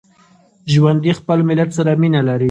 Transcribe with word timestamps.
ژوندي 0.73 1.11
خپل 1.19 1.39
ملت 1.49 1.69
سره 1.77 1.91
مینه 2.01 2.21
لري 2.27 2.39